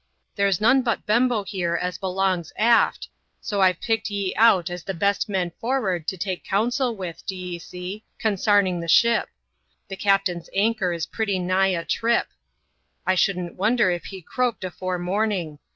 [0.35, 3.07] There's none bu Bembo here as belongs aft,
[3.39, 7.59] so Fve picked ye out as the bes men for'ard to take counsel with, d'ye
[7.59, 9.29] see, consarning the ship
[9.89, 12.25] The captain's anchor is pretty nigh atrip;
[13.05, 15.59] I shouldn't wonde if he croaked afore morning.